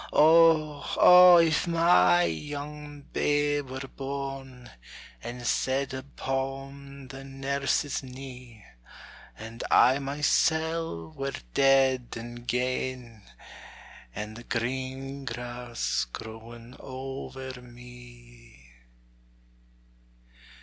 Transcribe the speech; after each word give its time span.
Oh, 0.13 0.91
oh! 0.99 1.37
if 1.37 1.67
my 1.67 2.23
young 2.23 3.01
babe 3.13 3.69
were 3.69 3.81
born, 3.87 4.71
And 5.21 5.45
set 5.45 5.93
upon 5.93 7.09
the 7.09 7.23
nurse's 7.23 8.01
knee; 8.01 8.65
And 9.37 9.63
I 9.69 9.99
mysel' 9.99 11.11
were 11.11 11.33
dead 11.53 12.15
and 12.17 12.47
gane, 12.47 13.21
And 14.15 14.35
the 14.35 14.43
green 14.43 15.25
grass 15.25 16.07
growing 16.11 16.75
over 16.79 17.61
me! 17.61 18.71